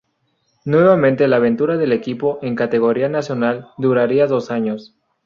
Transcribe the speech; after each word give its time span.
Nuevamente 0.65 1.27
la 1.27 1.35
aventura 1.35 1.77
del 1.77 1.91
equipo 1.91 2.39
en 2.41 2.55
categoría 2.55 3.07
nacional 3.07 3.67
duraría 3.77 4.25
dos 4.25 4.49
años. 4.49 4.95